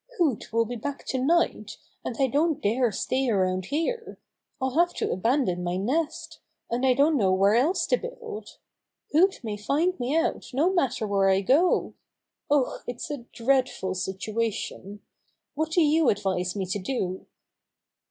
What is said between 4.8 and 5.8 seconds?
to abandon my